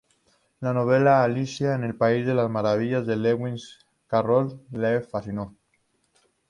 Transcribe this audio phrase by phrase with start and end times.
[0.61, 5.55] La novela "Alicia en el país de las maravillas", de Lewis Carroll, le fascinó.